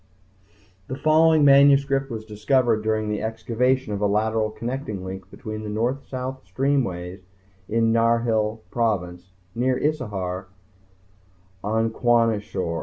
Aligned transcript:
_The 0.87 0.97
following 0.97 1.45
manuscript 1.45 2.09
was 2.09 2.25
discovered 2.25 2.81
during 2.81 3.07
the 3.07 3.21
excavation 3.21 3.93
of 3.93 4.01
a 4.01 4.07
lateral 4.07 4.49
connecting 4.49 5.05
link 5.05 5.29
between 5.29 5.61
the 5.61 5.69
North 5.69 6.07
South 6.07 6.41
streamways 6.43 7.21
in 7.69 7.93
Narhil 7.93 8.61
Province 8.71 9.29
near 9.53 9.79
Issahar 9.79 10.47
on 11.63 11.91
Kwashior. 11.91 12.79